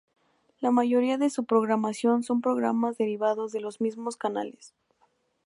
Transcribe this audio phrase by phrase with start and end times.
[0.61, 4.73] La mayoría de su programación son programas derivados de los mismos canales.